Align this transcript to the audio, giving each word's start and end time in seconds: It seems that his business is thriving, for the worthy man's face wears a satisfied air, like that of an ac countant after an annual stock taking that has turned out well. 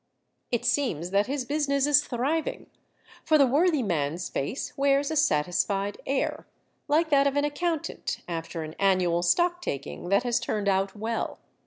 It 0.49 0.65
seems 0.65 1.11
that 1.11 1.27
his 1.27 1.45
business 1.45 1.85
is 1.85 2.03
thriving, 2.03 2.71
for 3.23 3.37
the 3.37 3.45
worthy 3.45 3.83
man's 3.83 4.29
face 4.29 4.75
wears 4.75 5.11
a 5.11 5.15
satisfied 5.15 6.01
air, 6.07 6.47
like 6.87 7.11
that 7.11 7.27
of 7.27 7.35
an 7.35 7.45
ac 7.45 7.53
countant 7.53 8.21
after 8.27 8.63
an 8.63 8.73
annual 8.79 9.21
stock 9.21 9.61
taking 9.61 10.09
that 10.09 10.23
has 10.23 10.39
turned 10.39 10.67
out 10.67 10.95
well. 10.95 11.37